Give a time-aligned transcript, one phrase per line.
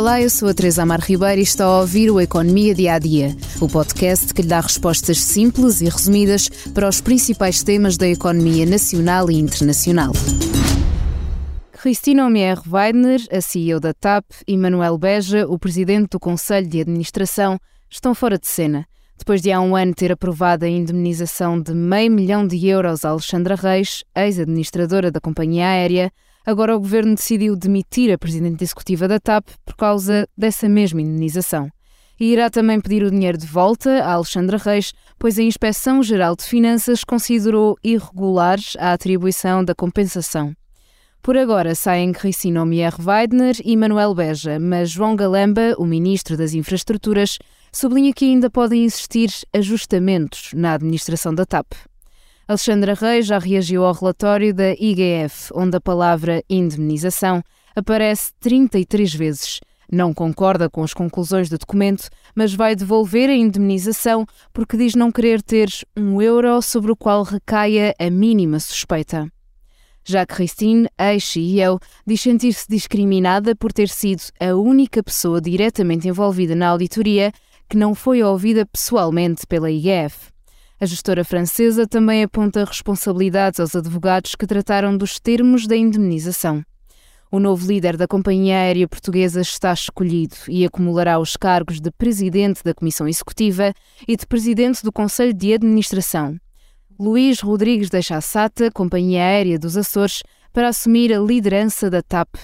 [0.00, 2.98] Olá, eu sou a Teresa Amar Ribeiro e está a ouvir o Economia Dia a
[2.98, 8.08] Dia, o podcast que lhe dá respostas simples e resumidas para os principais temas da
[8.08, 10.12] economia nacional e internacional.
[11.72, 16.80] Cristina Omier Weidner, a CEO da TAP, e Manuel Beja, o presidente do Conselho de
[16.80, 18.86] Administração, estão fora de cena.
[19.20, 23.10] Depois de há um ano ter aprovado a indemnização de meio milhão de euros a
[23.10, 26.10] Alexandra Reis, ex-administradora da companhia aérea,
[26.44, 31.68] Agora o governo decidiu demitir a presidente executiva da TAP por causa dessa mesma indenização.
[32.18, 36.34] E irá também pedir o dinheiro de volta a Alexandra Reis, pois a Inspeção Geral
[36.34, 40.54] de Finanças considerou irregulares a atribuição da compensação.
[41.22, 46.54] Por agora saem Cristina Omier Weidner e Manuel Beja, mas João Galamba, o ministro das
[46.54, 47.36] Infraestruturas,
[47.70, 51.74] sublinha que ainda podem existir ajustamentos na administração da TAP.
[52.48, 57.42] Alexandra Reis já reagiu ao relatório da IGF, onde a palavra indemnização
[57.76, 59.60] aparece 33 vezes.
[59.92, 64.24] Não concorda com as conclusões do documento, mas vai devolver a indemnização
[64.54, 69.30] porque diz não querer ter um euro sobre o qual recaia a mínima suspeita.
[70.04, 76.68] Já Christine, ex-CEO, diz sentir-se discriminada por ter sido a única pessoa diretamente envolvida na
[76.68, 77.32] auditoria
[77.68, 80.30] que não foi ouvida pessoalmente pela IGF.
[80.80, 86.64] A gestora francesa também aponta responsabilidades aos advogados que trataram dos termos da indemnização.
[87.30, 92.64] O novo líder da companhia aérea portuguesa está escolhido e acumulará os cargos de presidente
[92.64, 93.72] da Comissão Executiva
[94.08, 96.40] e de presidente do Conselho de Administração.
[97.00, 102.34] Luís Rodrigues deixa a SATA, companhia aérea dos Açores, para assumir a liderança da TAP.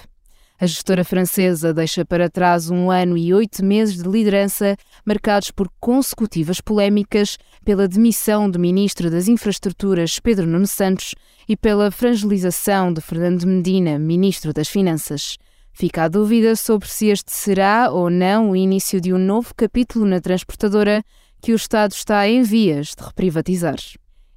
[0.58, 5.70] A gestora francesa deixa para trás um ano e oito meses de liderança marcados por
[5.78, 11.14] consecutivas polémicas pela demissão do ministro das Infraestruturas, Pedro Nuno Santos,
[11.46, 15.36] e pela fragilização de Fernando Medina, ministro das Finanças.
[15.70, 20.06] Fica a dúvida sobre se este será ou não o início de um novo capítulo
[20.06, 21.04] na transportadora
[21.42, 23.76] que o Estado está em vias de reprivatizar.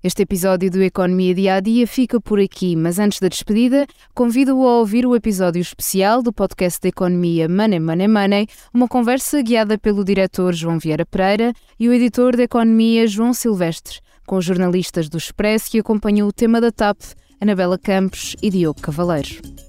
[0.02, 4.66] Este episódio do Economia Dia a Dia fica por aqui, mas antes da despedida, convido-o
[4.66, 9.78] a ouvir o episódio especial do podcast de economia Money Money Money, uma conversa guiada
[9.78, 15.10] pelo diretor João Vieira Pereira e o editor de economia João Silvestre, com os jornalistas
[15.10, 16.98] do Expresso que acompanham o tema da TAP,
[17.42, 19.69] Anabela Campos e Diogo Cavaleiro.